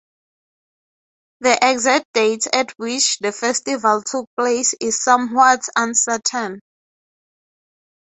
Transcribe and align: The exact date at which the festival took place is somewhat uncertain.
The 1.41 1.59
exact 1.61 2.07
date 2.15 2.47
at 2.51 2.71
which 2.79 3.19
the 3.19 3.31
festival 3.31 4.01
took 4.01 4.27
place 4.35 4.73
is 4.81 4.99
somewhat 4.99 5.61
uncertain. 5.75 6.59